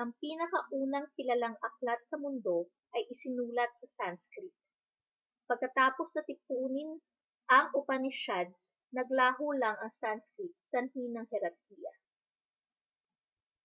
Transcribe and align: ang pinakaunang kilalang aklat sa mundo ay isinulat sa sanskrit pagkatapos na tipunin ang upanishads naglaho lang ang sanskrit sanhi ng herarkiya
ang 0.00 0.10
pinakaunang 0.22 1.06
kilalang 1.16 1.56
aklat 1.68 2.00
sa 2.12 2.16
mundo 2.24 2.58
ay 2.94 3.02
isinulat 3.12 3.70
sa 3.80 3.86
sanskrit 3.98 4.52
pagkatapos 5.48 6.08
na 6.12 6.20
tipunin 6.30 6.90
ang 7.56 7.66
upanishads 7.80 8.58
naglaho 8.96 9.46
lang 9.62 9.76
ang 9.80 9.88
sanskrit 10.02 10.52
sanhi 10.72 11.04
ng 11.10 11.24
herarkiya 11.32 11.92